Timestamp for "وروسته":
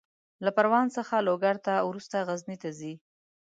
1.87-2.25